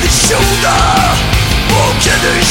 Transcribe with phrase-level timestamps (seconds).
[0.00, 0.76] kiedyś się uda
[1.68, 2.46] Bo kiedyś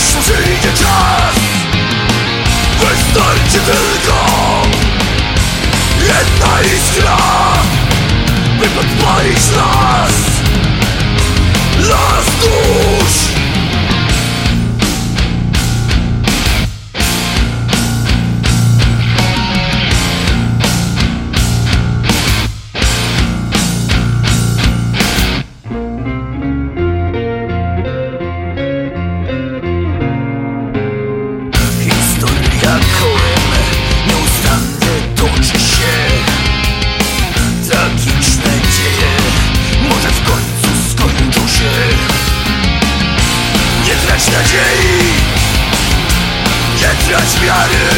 [47.10, 47.90] stracić miary,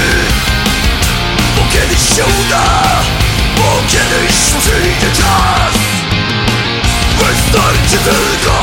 [1.56, 2.64] Bo kiedyś się uda
[3.58, 5.74] Bo kiedyś przyjdzie czas.
[7.18, 8.62] Wystarczy tylko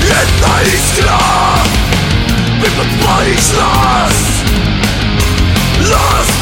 [0.00, 1.18] Jedna iskra
[2.60, 4.14] By podpalić las.
[5.90, 6.33] Las